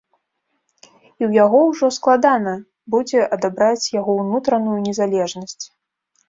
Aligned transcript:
І 1.19 1.23
ў 1.29 1.31
яго 1.43 1.59
ўжо 1.71 1.89
складана 1.97 2.53
будзе 2.95 3.19
адабраць 3.37 3.91
яго 3.99 4.11
ўнутраную 4.23 4.79
незалежнасць. 4.89 5.65